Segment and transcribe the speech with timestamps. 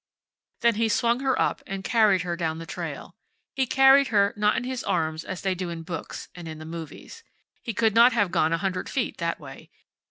[0.61, 3.13] Then he swung her up, and carried her down the trail.
[3.55, 6.57] He carried her, not in his arms, as they do it in books and in
[6.57, 7.23] the movies.
[7.61, 9.69] He could not have gone a hundred feet that way.